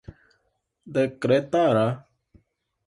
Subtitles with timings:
[0.95, 1.87] decretará